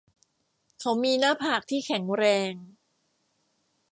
[0.79, 2.53] เขามีหน้าผากที่แข็งแรง